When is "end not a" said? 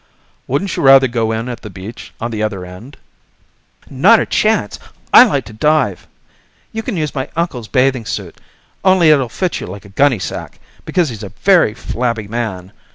2.65-4.25